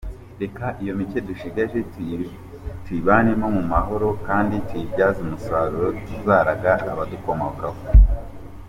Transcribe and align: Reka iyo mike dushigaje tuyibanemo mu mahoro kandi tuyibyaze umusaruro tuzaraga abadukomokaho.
Reka 0.41 0.65
iyo 0.81 0.93
mike 0.99 1.19
dushigaje 1.27 1.79
tuyibanemo 2.83 3.45
mu 3.55 3.63
mahoro 3.73 4.07
kandi 4.27 4.55
tuyibyaze 4.67 5.19
umusaruro 5.21 5.87
tuzaraga 6.05 6.71
abadukomokaho. 6.91 7.81